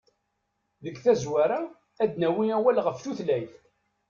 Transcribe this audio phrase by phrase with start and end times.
[0.83, 1.59] Deg tazwara,
[2.03, 3.53] ad d-nawi awal ɣef tutlayt.